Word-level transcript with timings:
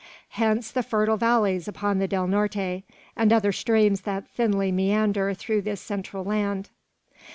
Hence 0.29 0.71
the 0.71 0.81
fertile 0.81 1.17
valleys 1.17 1.67
upon 1.67 1.99
the 1.99 2.07
Del 2.07 2.25
Norte, 2.25 2.81
and 3.15 3.31
other 3.31 3.51
streams 3.51 4.01
that 4.01 4.27
thinly 4.27 4.71
meander 4.71 5.35
through 5.35 5.61
this 5.61 5.79
central 5.79 6.23
land. 6.23 6.71